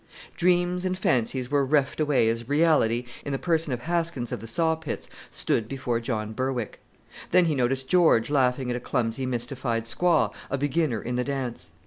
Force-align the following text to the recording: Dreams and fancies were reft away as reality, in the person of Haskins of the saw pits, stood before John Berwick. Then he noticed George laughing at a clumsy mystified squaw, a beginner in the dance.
Dreams 0.35 0.83
and 0.83 0.97
fancies 0.97 1.51
were 1.51 1.63
reft 1.63 1.99
away 1.99 2.27
as 2.27 2.49
reality, 2.49 3.05
in 3.23 3.33
the 3.33 3.37
person 3.37 3.71
of 3.71 3.81
Haskins 3.81 4.31
of 4.31 4.39
the 4.39 4.47
saw 4.47 4.73
pits, 4.75 5.07
stood 5.29 5.67
before 5.67 5.99
John 5.99 6.33
Berwick. 6.33 6.79
Then 7.29 7.45
he 7.45 7.53
noticed 7.53 7.87
George 7.87 8.31
laughing 8.31 8.71
at 8.71 8.75
a 8.75 8.79
clumsy 8.79 9.27
mystified 9.27 9.85
squaw, 9.85 10.33
a 10.49 10.57
beginner 10.57 11.03
in 11.03 11.17
the 11.17 11.23
dance. 11.23 11.73